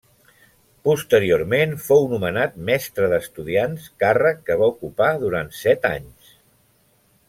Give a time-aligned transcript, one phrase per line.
[0.87, 6.39] Posteriorment, fou nomenat mestre d'estudiants, càrrec que va ocupar durant set anys.